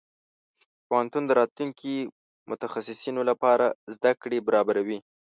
پوهنتون 0.87 1.23
د 1.25 1.31
راتلونکي 1.39 1.95
متخصصينو 2.49 3.21
لپاره 3.29 3.65
زده 3.95 4.11
کړې 4.21 4.39
برابروي. 4.47 4.99